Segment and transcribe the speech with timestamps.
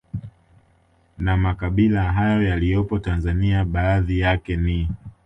[1.17, 4.89] Na makabila hayo yaliyopo Tanzania baadhi yake ni